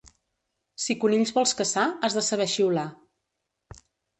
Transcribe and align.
Si 0.85 0.95
conills 1.03 1.33
vols 1.35 1.53
caçar, 1.61 1.85
has 2.09 2.17
de 2.21 2.25
saber 2.31 2.51
xiular. 2.55 2.89